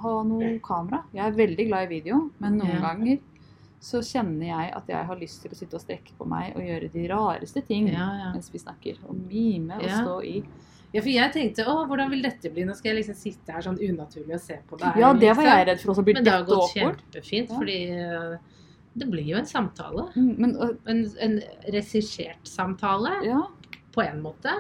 [0.03, 1.05] ha noe kamera.
[1.15, 2.81] Jeg er veldig glad i video, men noen Ja.
[2.89, 3.21] ganger
[3.83, 6.63] så kjenner jeg at jeg har lyst til å sitte og strekke på meg og
[6.63, 8.29] gjøre de rareste ting Ja, ja.
[8.37, 9.01] mens vi snakker.
[9.11, 10.37] Og mime og stå i.
[10.93, 12.63] ja, for jeg tenkte å, hvordan vil dette bli?
[12.69, 15.01] Nå skal jeg liksom sitte her sånn unaturlig og se på deg.
[15.03, 18.37] Ja, det var jeg redd for også blir Men det har gått kjempefint, fordi eh,
[19.03, 20.07] det blir jo en samtale.
[20.15, 21.37] Mm, Men og, En, en
[21.75, 23.41] regissert samtale ja,
[23.97, 24.53] på en måte,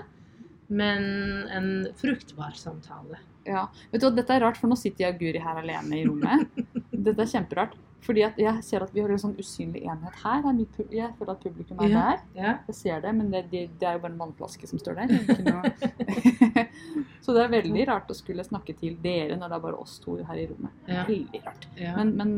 [0.73, 1.07] men
[1.53, 3.21] en fruktbar samtale.
[3.47, 3.69] ja.
[3.93, 6.05] Vet du hva, dette er rart, for nå sitter jeg og Guri her alene i
[6.09, 6.49] rommet.
[7.07, 7.75] Dette er kjemperart.
[8.03, 10.43] Fordi jeg ser at vi har en sånn usynlig enhet her.
[10.43, 12.01] er jeg føler at publikum er Ja.
[12.01, 12.23] der.
[12.35, 12.55] Ja.
[12.67, 15.13] Jeg ser det, men det, det, det er jo bare en vannflaske som står der.
[15.13, 16.69] er
[17.23, 20.01] så det er veldig rart å skulle snakke til dere når det er bare oss
[20.03, 20.75] to her i rommet.
[20.89, 21.05] Ja.
[21.07, 21.69] Veldig rart.
[21.79, 22.35] Men, men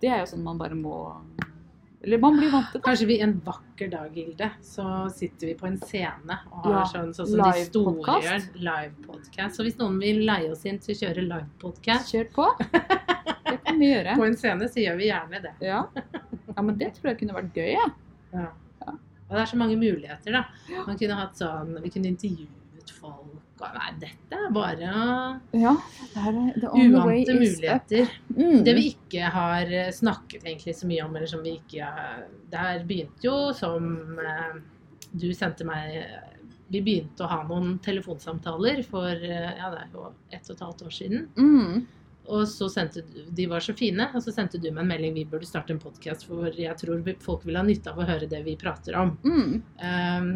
[0.00, 0.94] det er jo sånn man bare må
[2.04, 2.84] Eller man blir vant til det.
[2.86, 7.10] Kanskje vi en vakker dag, Hilde, så sitter vi på en scene og har sånn,
[7.16, 8.48] sånn som de store gjør.
[8.54, 9.58] Live podcast.
[9.58, 12.50] Så hvis noen vil leie oss inn til å kjøre live podcast Kjør på.
[13.80, 14.18] Vi gjøre.
[14.18, 15.54] på en scene, så gjør vi gjerne det.
[15.64, 15.80] Ja.
[16.52, 17.72] ja, men det tror jeg kunne vært gøy.
[17.76, 17.88] Ja.
[18.36, 18.52] Ja.
[19.26, 20.44] Og det er så mange muligheter, da.
[20.86, 24.90] Man kunne hatt sånn Vi kunne intervjuet folk og Nei, dette er bare
[25.56, 25.72] ja
[26.12, 26.38] det er.
[26.60, 28.10] The uante muligheter.
[28.36, 28.62] Mm.
[28.66, 32.26] Det vi ikke har eh, snakket egentlig så mye om, eller som vi ikke har
[32.52, 34.58] Det her begynte jo som eh,
[35.10, 36.02] Du sendte meg
[36.68, 40.64] Vi begynte å ha noen telefonsamtaler for eh, ja, det er jo ett og et
[40.66, 41.28] halvt år siden.
[41.38, 41.86] Mm.
[42.26, 45.14] Og så sendte du De var så fine, og så sendte du meg en melding
[45.14, 48.28] vi burde starte en podkast, for jeg tror folk vil ha nytte av å høre
[48.30, 49.16] det vi prater om.
[49.24, 49.62] Mm.
[49.80, 50.30] Um,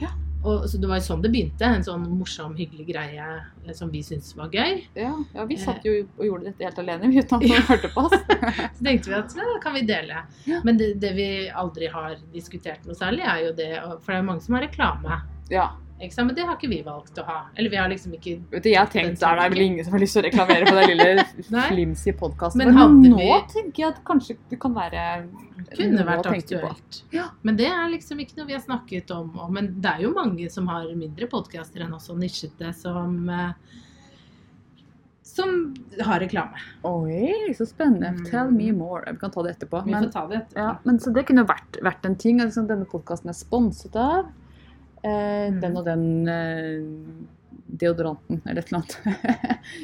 [0.00, 0.10] Ja.
[0.44, 1.66] Og, så det var jo sånn det begynte.
[1.66, 4.84] En sånn morsom, hyggelig greie eh, som vi syntes var gøy.
[4.94, 8.04] Ja, ja, vi satt jo og gjorde dette helt alene uten at noen hørte på
[8.06, 8.14] oss.
[8.76, 10.22] Så tenkte vi at ja, kan vi dele.
[10.46, 10.60] Ja.
[10.66, 14.22] Men det, det vi aldri har diskutert noe særlig, er jo det For det er
[14.22, 15.18] jo mange som har reklame.
[15.50, 15.66] Ja.
[15.98, 17.36] Men det har ikke vi valgt å ha.
[17.56, 19.84] Eller vi har liksom ikke Vet du, jeg har tenkt der det er vel ingen
[19.86, 21.24] som har lyst til å reklamere på den lille
[21.70, 22.60] flimsy podkasten.
[22.60, 25.06] Men Men, nå vi- tenker jeg at kanskje det kan være
[25.72, 27.00] kunne vært aktuelt.
[27.16, 27.30] Ja.
[27.42, 29.32] Men det er liksom ikke noe vi har snakket om.
[29.56, 33.52] Men det er jo mange som har mindre podkaster enn oss, og nisjete, som eh,
[35.26, 36.60] som har reklame.
[36.86, 38.08] Oi, så spennende.
[38.20, 38.24] Mm.
[38.30, 39.02] Tell me more.
[39.12, 39.82] Vi kan ta det etterpå.
[39.84, 40.60] Vi Men, får ta det etterpå.
[40.60, 42.40] ja, men så det kunne vært, vært en ting.
[42.40, 44.30] Altså, denne podkasten er sponset av
[45.04, 45.60] Mm.
[45.62, 47.26] den og den eh,
[47.66, 48.96] deodoranten eller et eller annet.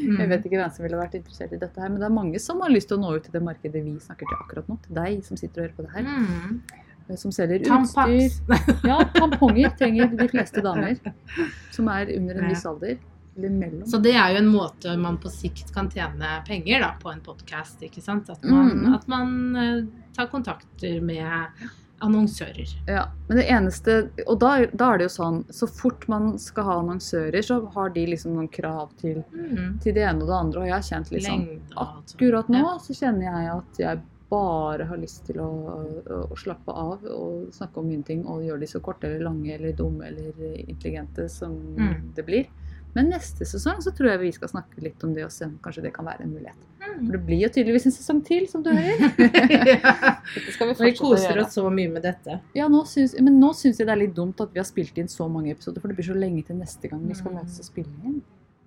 [0.01, 0.17] Mm.
[0.21, 2.41] Jeg vet ikke hvem som ville vært interessert i dette her, men det er mange
[2.43, 4.79] som har lyst til å nå ut til det markedet vi snakker til akkurat nå.
[4.87, 6.09] Til deg som sitter og hører på det her.
[6.09, 6.61] Mm.
[7.09, 7.73] eh, Som selger utstyr.
[7.75, 8.85] Tampax.
[8.89, 10.97] Ja, tamponger trenger de fleste damer
[11.77, 12.97] som er under en viss alder.
[13.37, 13.87] Eller mellom.
[13.89, 17.23] Så det er jo en måte man på sikt kan tjene penger da, på en
[17.25, 17.81] podkast.
[17.81, 18.93] At, Mm.
[18.95, 19.79] at man eh,
[20.17, 21.25] tar kontakter med
[22.03, 22.75] annonsører.
[22.89, 26.65] Ja, men det eneste Og da, da er det jo sånn Så fort man skal
[26.65, 29.79] ha annonsører, så har de liksom noen krav til, Mm.
[29.81, 30.61] til det ene og det andre.
[30.61, 31.77] Og jeg har kjent litt sånn Lengde.
[31.77, 32.79] Akkurat nå Ja.
[32.79, 35.49] så kjenner jeg at jeg bare har lyst til å,
[36.09, 39.25] å, å slappe av og snakke om mine ting og gjøre de så korte eller
[39.29, 40.33] lange eller dumme eller
[40.69, 42.15] intelligente som Mm.
[42.15, 42.47] det blir.
[42.95, 45.59] Men neste sesong så tror jeg vi skal snakke litt om det og se om
[45.63, 46.57] kanskje det kan være en mulighet.
[46.93, 47.07] Mm.
[47.07, 49.11] For det blir jo tydeligvis en sesong til, som du hører.
[49.73, 49.95] ja.
[50.81, 52.41] Vi koser oss så mye med dette.
[52.59, 54.99] Ja, nå syns, men nå syns jeg det er litt dumt at vi har spilt
[54.99, 57.39] inn så mange episoder, for det blir så lenge til neste gang vi skal Mm.
[57.41, 58.23] møtes og spille inn.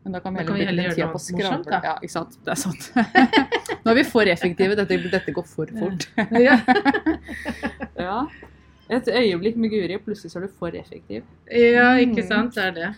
[0.05, 1.65] Men da kan vi Da kan heller vi bruke heller gjøre tida noe på morsomt,
[1.65, 1.79] da.
[1.83, 2.35] Ja, ikke sant.
[2.45, 2.91] Det er sant.
[3.85, 4.75] nå er vi for effektive.
[4.77, 6.05] Dette, dette går for fort.
[6.45, 6.59] Ja.
[7.97, 8.19] Ja.
[8.89, 11.23] Et øyeblikk med Guri, og plutselig så er du for effektiv.
[11.49, 12.11] ja, Mm.
[12.11, 12.53] ikke sant.
[12.53, 12.89] Det er det.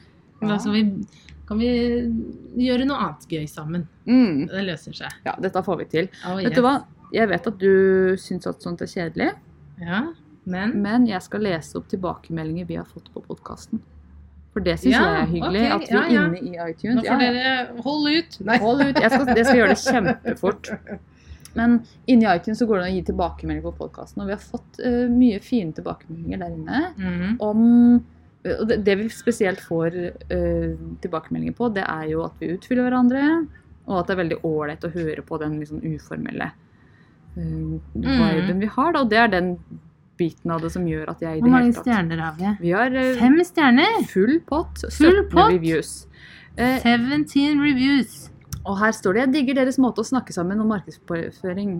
[0.41, 0.51] Ja.
[0.53, 0.81] Altså, vi,
[1.47, 1.67] kan vi
[2.67, 3.87] gjøre noe annet gøy sammen.
[4.05, 4.47] Mm.
[4.51, 5.13] Det løser seg.
[5.25, 6.09] Ja, dette får vi til.
[6.27, 6.77] Oh, Vet du hva?
[7.15, 9.29] Jeg vet at du syns at sånt er kjedelig,
[9.79, 10.01] Ja,
[10.45, 13.79] men men jeg skal lese opp tilbakemeldinger vi har fått på podkasten.
[14.53, 15.61] For det syns Ja, jeg er hyggelig.
[15.61, 16.25] Okay, At vi ja, ja.
[16.25, 16.95] inne i iTunes.
[16.95, 18.37] nå får dere holde ut.
[18.63, 18.99] Hold ut.
[19.03, 20.71] Jeg skal, jeg skal gjøre det kjempefort.
[21.57, 24.21] Men inni iTunes så går det an å gi tilbakemeldinger på podkasten.
[24.21, 27.37] Og vi har fått uh, mye fine tilbakemeldinger der inne Mhm.
[27.39, 28.03] om
[28.45, 33.23] og det, vi spesielt får uh, tilbakemeldinger på, det er jo at vi utfyller hverandre,
[33.87, 36.51] og at det er veldig ålreit å høre på den liksom uformelle
[37.37, 38.93] uh, viben vi har.
[38.93, 39.03] Da.
[39.03, 39.51] Og det er den
[40.17, 42.53] biten av det som gjør at jeg i det hele tatt stjerner har vi?
[42.63, 43.99] Vi har uh, Fem stjerner!
[44.13, 44.85] full pott.
[44.97, 45.93] Full 17 reviews.
[46.57, 48.23] Uh, 17 reviews.
[48.67, 51.77] Og her står det Jeg digger deres måte å snakke sammen om markedsføring.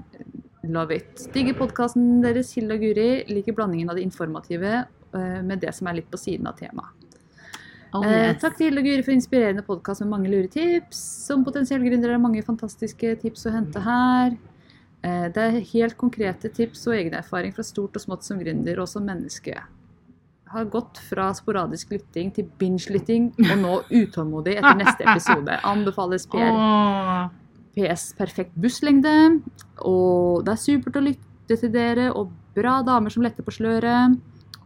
[0.68, 1.28] Love it.
[1.34, 3.10] Digger podkasten deres, Hilde og Guri.
[3.32, 4.86] Liker blandingen av det informative
[5.18, 6.98] med det som er litt på siden av temaet.
[7.96, 11.00] Oh, Eh, takk til Hilde og Guri for inspirerende podkast med mange lure tips.
[11.28, 14.36] Som potensiell gründer er det mange fantastiske tips å hente her.
[15.04, 18.80] Eh, det er helt konkrete tips og egen erfaring fra stort og smått som gründer
[18.84, 19.56] og som menneske.
[20.48, 25.60] Har gått fra sporadisk lytting til binge-lytting, og nå utålmodig etter neste episode.
[25.64, 26.28] Anbefales.
[26.34, 27.28] Åh.
[27.78, 29.42] PS perfekt busslengde.
[29.86, 34.18] Og det er supert å lytte til dere, og bra damer som letter på sløret.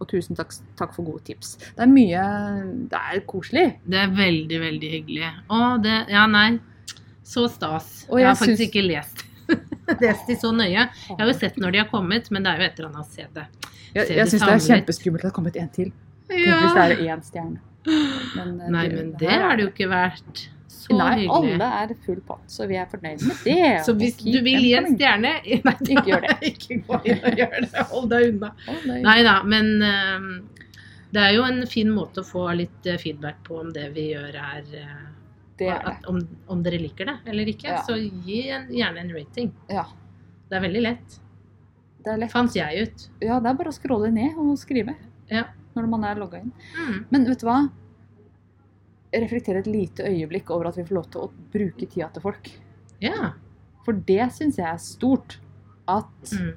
[0.01, 1.55] Og tusen takk, takk for gode tips.
[1.77, 2.21] Det er mye
[2.89, 3.67] Det er koselig.
[3.85, 5.29] Det er veldig, veldig hyggelig.
[5.53, 6.59] Å, det Ja, nei.
[7.31, 8.05] Så stas.
[8.09, 9.27] Og jeg, jeg har faktisk syns- ikke lest
[10.01, 10.87] lest de så nøye.
[10.89, 13.03] Jeg har jo sett når de har kommet, men det er jo et eller annet
[13.03, 13.45] å se det.
[13.93, 15.89] Jeg, ser jeg det syns det er kjempeskummelt at det har kommet en til.
[16.31, 17.59] Tenk hvis det er én stjerne.
[17.85, 20.47] Men, eh, Nei, det- men det har det jo ikke vært.
[20.71, 21.53] Så Nei, hyggelig.
[21.61, 23.81] alle er full pott, så vi er fornøyd med det.
[23.85, 26.37] Så hvis du vil gi en stjerne Nei, Ikke gjør det.
[26.51, 27.83] Ikke gå inn og gjør det.
[27.91, 28.49] Hold deg unna.
[29.05, 29.17] Nei.
[29.27, 30.25] Da, men eh,
[31.13, 34.07] det er jo en fin måte å få litt eh, feedback på om det vi
[34.15, 34.99] gjør er eh,
[35.59, 35.93] Det er det.
[35.93, 36.17] at, om,
[36.49, 37.69] om dere liker det eller ikke.
[37.75, 37.81] Ja.
[37.85, 39.51] Så gi en, gjerne en rating.
[39.69, 39.85] Ja,
[40.49, 41.19] Det er veldig lett.
[42.03, 42.31] det er lett.
[42.33, 43.07] Fant jeg ut.
[43.21, 44.95] Ja, det er bare å scrolle ned og skrive
[45.29, 45.45] Ja.
[45.75, 46.51] Når man er logga inn.
[46.77, 47.05] Mm.
[47.12, 47.60] Men vet du hva?
[49.13, 52.49] Reflektere et lite øyeblikk over at vi får lov til å bruke tida til folk.
[53.03, 53.34] Ja.
[53.86, 55.39] For det syns jeg er stort.
[55.89, 56.53] At Mm.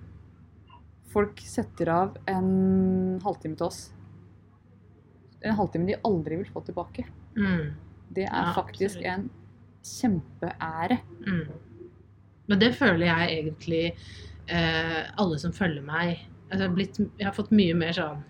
[1.11, 3.93] folk setter av en halvtime til oss.
[5.43, 7.05] En halvtime de aldri vil få tilbake.
[7.37, 7.73] Mm.
[8.13, 9.07] Det er Ja, faktisk absolutt.
[9.07, 9.31] en
[9.83, 11.01] kjempeære.
[11.27, 11.49] Mm.
[12.47, 13.97] Men det føler jeg egentlig
[14.49, 16.19] eh, alle som følger meg
[16.53, 18.23] altså, blitt, Jeg har fått mye mer sånn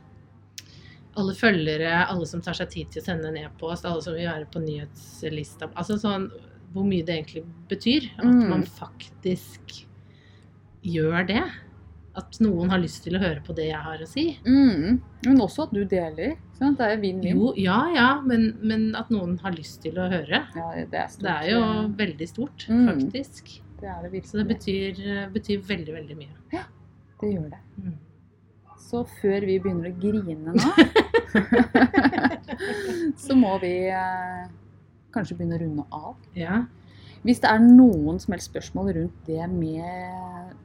[1.17, 4.27] Alle følgere, alle som tar seg tid til å sende en e-post, alle som vil
[4.27, 6.31] være på nyhetslista Altså sånn
[6.75, 8.09] hvor mye det egentlig betyr.
[8.19, 8.49] At Mm.
[8.51, 9.85] man faktisk
[10.85, 11.45] gjør det.
[12.17, 14.39] at noen har lyst til å høre på det jeg har å si.
[14.47, 15.01] Mm.
[15.27, 16.37] Men også at du deler.
[16.55, 16.79] Sant?
[16.79, 17.41] Det er vinn-vinn.
[17.41, 20.47] Jo, ja ja, men, men at noen har lyst til å høre.
[20.55, 21.25] Ja, det er stort.
[21.25, 22.87] Det er jo veldig stort, Mm.
[22.87, 23.61] faktisk.
[23.81, 24.23] Det er det.
[24.27, 26.37] Så det betyr, betyr veldig, veldig mye.
[26.53, 26.63] Ja,
[27.21, 27.59] Det gjør det.
[28.95, 29.07] Mm.
[29.07, 30.69] Så før vi begynner å grine nå,
[33.25, 34.45] så må vi eh,
[35.15, 36.15] kanskje begynne å runde av.
[36.39, 36.61] Ja.
[37.25, 40.61] Hvis det er noen som helst spørsmål rundt det med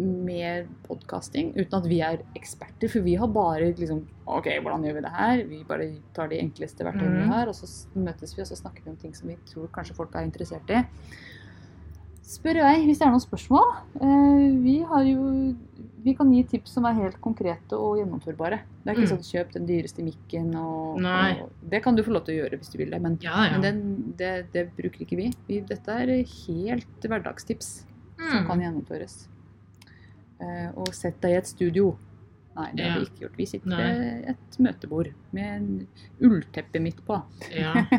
[0.00, 3.98] med podkasting, uten at vi er eksperter, for vi har bare liksom
[4.32, 5.42] OK, hvordan gjør vi det her?
[5.50, 7.32] Vi bare tar de enkleste verktøyene vi Mhm.
[7.34, 7.66] har, og så
[8.00, 10.70] møtes vi og så snakker vi om ting som vi tror kanskje folk er interessert
[10.72, 10.80] i.
[12.24, 13.68] Spør jeg hvis det er noen spørsmål.
[14.00, 15.54] Eh, Vi har jo
[16.04, 18.60] vi kan gi tips som er helt konkrete og gjennomførbare.
[18.84, 19.12] Det er ikke Mm.
[19.12, 22.58] sånn kjøp den dyreste mikken og, og Det kan du få lov til å gjøre
[22.58, 23.50] hvis du vil det, men Ja, ja.
[23.52, 25.30] men den, det, det bruker ikke vi.
[25.48, 25.60] vi.
[25.60, 27.84] Dette er helt hverdagstips
[28.18, 28.46] som Mm.
[28.46, 29.26] kan gjennomføres.
[30.40, 31.96] Uh, og sett deg i et studio.
[32.56, 33.36] Nei, det har vi ikke gjort.
[33.36, 33.76] Vi sitter Nei.
[33.82, 35.86] ved et møtebord med en
[36.20, 37.22] ullteppe midt på.
[37.54, 37.74] ja.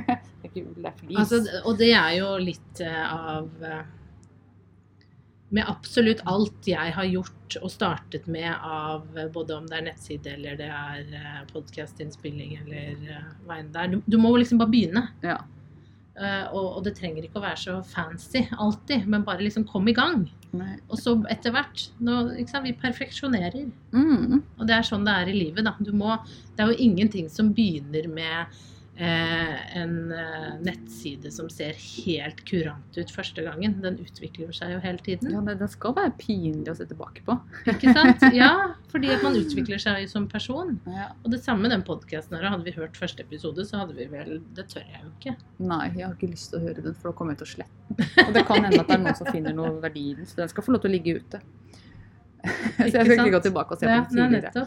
[0.41, 1.17] Det er ikke ull, det er flis.
[1.21, 3.83] Altså, og det er jo litt eh, av eh,
[5.51, 9.87] Med absolutt alt jeg har gjort og startet med av eh, både om det er
[9.89, 13.91] nettside eller det er uh, podkastinnspilling eller uh, hva enn det er.
[13.91, 15.09] Du, du må liksom bare begynne.
[15.25, 15.41] ja.
[16.11, 19.87] Uh, og, og det trenger ikke å være så fancy alltid, men bare liksom kom
[19.87, 20.25] i gang.
[20.51, 20.75] Nei.
[20.91, 22.17] Og så etter hvert nå,
[22.49, 23.69] sant, Vi perfeksjonerer.
[23.95, 24.41] Mm.
[24.59, 25.63] Og det er sånn det er i livet.
[25.65, 25.73] da.
[25.79, 26.17] Du må,
[26.57, 28.67] det er jo ingenting som begynner med eh,
[28.99, 33.77] en eh, nettside som ser helt kurant ut første gangen.
[33.81, 35.31] Den utvikler seg jo hele tiden.
[35.31, 37.37] Ja, det, det skal være pinlig å se tilbake på.
[37.71, 38.25] Ikke sant?
[38.35, 38.51] Ja,
[38.91, 40.75] fordi at man utvikler seg som person.
[40.91, 41.09] Ja.
[41.23, 42.49] Og det samme den podkasten her.
[42.51, 45.35] Hadde vi hørt første episode, så hadde vi vel Det tør jeg jo ikke.
[45.63, 47.53] Nei, jeg har ikke lyst til å høre den, for da kommer jeg til å
[47.55, 48.27] slette den.
[48.27, 50.43] Og det kan hende at det er noen som finner noe verdi i den, så
[50.43, 51.41] den skal få lov til å ligge ute.
[52.41, 54.65] Så jeg skal ikke gå tilbake og se på den tidligere.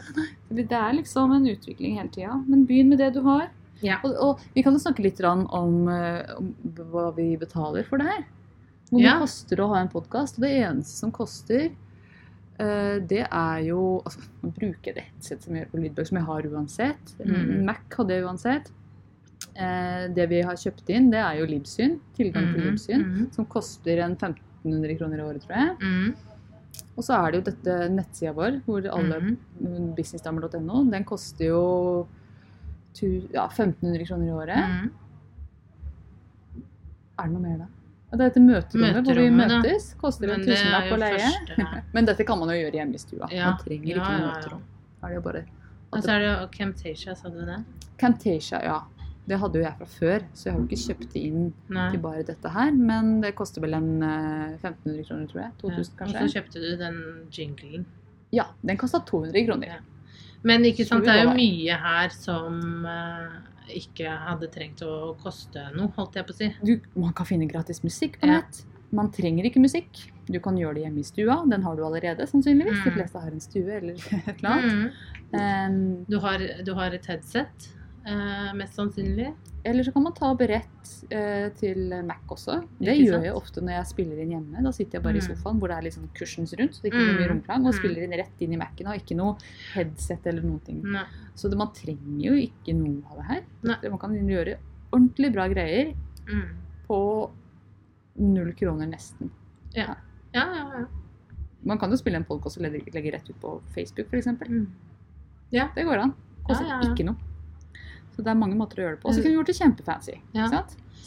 [0.54, 2.38] Det er liksom en utvikling hele tida.
[2.46, 3.48] Men begynn med det du har.
[3.82, 3.98] Ja.
[4.04, 6.54] Og, og vi kan jo snakke litt om, eh, om
[6.92, 8.24] hva vi betaler for det her.
[8.90, 9.18] Hvor mye Ja.
[9.18, 10.38] koster det å ha en podkast?
[10.38, 11.70] Og det eneste som koster,
[12.58, 16.18] eh, det er jo altså, Nå bruker jeg det headset som gjør på lydbøker, som
[16.18, 17.14] jeg har uansett.
[17.24, 17.64] Mm.
[17.64, 18.70] Mac hadde jeg uansett.
[19.56, 21.98] Eh, det vi har kjøpt inn, det er jo Libsyn.
[22.16, 23.04] Tilgang til Mhm, Libsyn.
[23.04, 23.32] Mm.
[23.34, 25.76] Som koster en 1500 kroner i året, tror jeg.
[25.80, 26.14] mhm,
[26.96, 29.36] Og så er det jo dette nettsida vår, hvor alle
[29.96, 30.84] businessdamer.no.
[30.90, 32.06] Den koster jo
[33.02, 34.68] ja, 1500 kroner i året.
[34.70, 34.90] Mm.
[37.18, 37.66] Er det noe mer da?
[38.10, 39.90] Ja, Det er dette møterommet hvor vi møtes.
[39.90, 39.98] da.
[39.98, 41.18] Koster en tusenlapp å leie.
[41.18, 43.28] første Men dette kan man jo gjøre hjemme i stua.
[43.34, 44.32] Ja, Man trenger ikke noe ja, ja.
[44.32, 44.64] møterom.
[45.02, 45.44] Er det jo bare
[45.90, 47.60] Og så er det jo Camtasia, sa du det?
[47.98, 48.80] Camtasia, ja.
[49.24, 51.84] Det hadde jo jeg fra før, så jeg har jo ikke kjøpt det inn Nei.
[51.94, 52.72] til bare dette her.
[52.76, 55.52] Men det koster vel en eh, 1500 kroner, tror jeg.
[55.54, 55.84] Ja.
[56.00, 56.04] kanskje.
[56.04, 56.98] Og så kjøpte du den
[57.32, 57.86] jinglen.
[58.34, 59.78] Ja, den kosta 200 kroner.
[59.78, 59.80] Ja.
[60.44, 65.62] Men ikke sant, det er jo mye her som eh, ikke hadde trengt å koste
[65.74, 66.48] noe, holdt jeg på å si.
[66.68, 68.40] Du, man kan finne gratis musikk på Ja.
[68.42, 68.64] nett.
[68.94, 70.04] Man trenger ikke musikk.
[70.30, 71.38] Du kan gjøre det hjemme i stua.
[71.50, 72.84] Den har du allerede, sannsynligvis.
[72.84, 72.94] De Mm.
[72.98, 73.94] fleste har en stue eller
[74.28, 74.72] et eller annet.
[74.72, 74.90] Mm.
[75.34, 77.68] Um, Du, har, du har et headset,
[78.54, 79.34] mest sannsynlig.
[79.64, 82.58] eller så kan man ta brett eh, til Mac også.
[82.78, 84.62] Det gjør jeg ofte når jeg spiller inn hjemme.
[84.62, 85.28] Da sitter jeg bare i Mm.
[85.36, 87.32] sofaen hvor det er litt sånn cushions rundt, så det ikke blir mye Mm.
[87.32, 87.78] romklang, og Mm.
[87.78, 88.86] spiller inn rett inn i Mac-en.
[88.88, 89.36] Og ikke noe
[89.72, 90.82] headset eller noen ting.
[90.84, 91.06] Ne.
[91.34, 93.42] Så det, man trenger jo ikke noe av det her.
[93.80, 94.56] Det- Man kan gjøre
[94.92, 95.94] ordentlig bra greier
[96.26, 96.48] Mm.
[96.88, 97.30] på
[98.16, 99.30] null kroner nesten.
[99.74, 99.94] Ja.
[100.34, 100.86] ja, ja, ja.
[101.64, 104.26] Man kan jo spille en podkast og legge, rett ut på Facebook, f.eks.
[104.26, 104.66] Mm.
[105.50, 106.12] Det går an.
[106.46, 106.92] Koster Ja, ja, ja.
[106.94, 107.16] ikke noe.
[108.14, 109.10] Så det er mange måter å gjøre det på.
[109.10, 110.18] Og så kunne du gjort det kjempefancy.
[110.36, 110.50] Ja.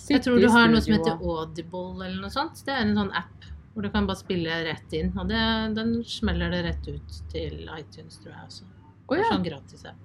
[0.07, 2.59] Jeg tror du har noe som heter Audible eller noe sånt.
[2.67, 5.11] Det er en sånn app hvor du kan bare spille rett inn.
[5.19, 5.39] Og det,
[5.77, 8.69] den smeller det rett ut til iTunes, tror jeg også.
[9.07, 9.27] Oh, ja.
[9.31, 10.03] Sånn gratis app.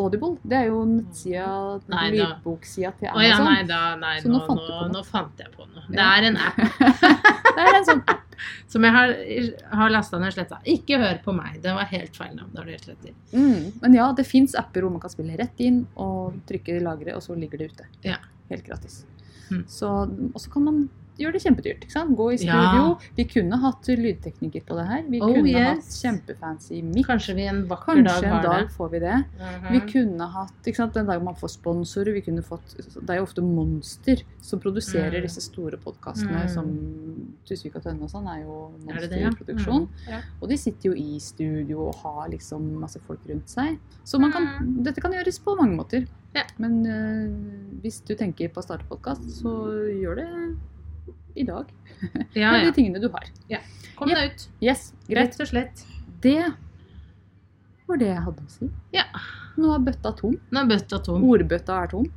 [0.00, 0.36] Audible.
[0.42, 1.48] Det er jo nettsida,
[2.10, 3.50] lydboksida til Å ja, Amazon.
[3.52, 5.84] nei da, nei, nå, nå nå fant jeg på noe.
[5.90, 6.58] Det er en app
[7.54, 8.23] det er en sånn app.
[8.70, 9.14] Som jeg har,
[9.80, 10.60] har lasta ned og sletta.
[10.74, 12.52] Ikke hør på meg, det var helt feil navn.
[12.52, 13.14] Det har helt rett i.
[13.34, 13.80] Mm.
[13.82, 17.24] Men ja, det fins apper hvor man kan spille rett inn og trykke lagre, og
[17.24, 17.88] så ligger det ute.
[18.06, 18.20] Ja.
[18.50, 19.02] Helt gratis.
[19.50, 19.64] Mm.
[19.70, 19.90] Så,
[20.32, 20.84] og så kan man
[21.18, 21.80] gjøre det kjempedyrt.
[21.84, 22.16] ikke sant?
[22.16, 22.52] Gå i Ja.
[22.52, 22.98] studio.
[23.16, 25.02] Vi kunne hatt lydtekniker på det her.
[25.08, 26.02] Vi Oh, kunne yes.
[26.02, 27.06] hatt kjempefancy mic.
[27.06, 28.72] Kanskje vi en vakker dag Kanskje en dag det.
[28.76, 29.24] får vi det.
[29.70, 29.88] Vi Mhm.
[29.92, 33.22] kunne hatt, ikke sant, Den dagen man får sponsorer vi kunne fått, Det er jo
[33.26, 35.22] ofte Monster som produserer Mm.
[35.22, 36.48] disse store podkastene, Mm.
[36.50, 39.88] som Tusvik og Tønne og sånn er jo Monster-produksjon.
[40.06, 40.06] ja?
[40.06, 40.08] Mm.
[40.08, 40.20] Ja.
[40.42, 43.78] Og de sitter jo i studio og har liksom masse folk rundt seg.
[44.04, 46.06] Så man kan, dette kan gjøres på mange måter.
[46.34, 46.42] Ja.
[46.58, 49.50] Men eh, hvis du tenker på å starte podkast, så
[50.02, 50.56] gjør det
[51.34, 51.70] i dag.
[52.34, 53.26] Ja, med de tingene du har.
[53.98, 54.46] Kom deg ut.
[54.64, 55.34] Yes, greit.
[55.34, 55.84] Rett og slett.
[56.24, 56.40] Det
[57.86, 58.68] var det jeg hadde å si.
[58.94, 59.04] Ja.
[59.60, 60.38] Nå er bøtta tom.
[60.50, 61.24] Nå er bøtta tom.
[61.30, 62.08] Ordbøtta er tom.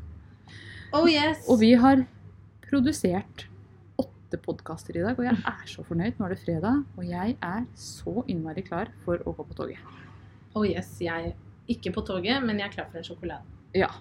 [0.95, 1.43] Oh yes.
[1.51, 2.05] Og vi har
[2.67, 3.45] produsert
[3.99, 6.17] åtte podkaster i dag, og jeg er så fornøyd.
[6.17, 9.83] Nå er det fredag, og jeg er så innmari klar for å gå på toget.
[10.55, 10.95] Oh yes.
[11.03, 11.35] Jeg
[11.67, 13.43] ikke på toget, men jeg er klar for en sjokolade.
[13.75, 13.91] Ja.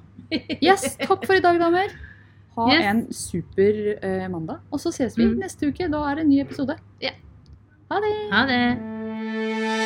[0.62, 1.92] Yes, takk for i dag, damer.
[2.57, 2.85] Ha Yes.
[2.90, 3.73] en super
[4.05, 4.59] uh, mandag.
[4.73, 5.38] Og så ses vi Mm.
[5.38, 5.88] neste uke.
[5.92, 6.77] Da er det en ny episode.
[7.03, 7.14] Yeah.
[7.90, 8.14] Ha det.
[8.33, 9.77] Ha det.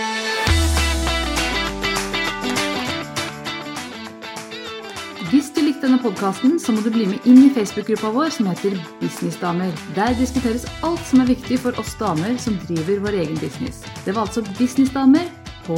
[5.31, 8.49] Hvis du likte denne podkasten, så må du bli med inn i Facebook-gruppa vår som
[8.51, 9.71] heter Businessdamer.
[9.95, 13.85] Der diskuteres alt som er viktig for oss damer som driver vår egen business.
[14.07, 15.29] Det var altså Businessdamer
[15.69, 15.77] på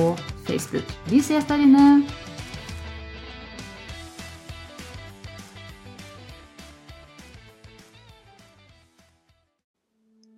[0.49, 0.89] Facebook.
[1.11, 1.85] Vi ses der inne.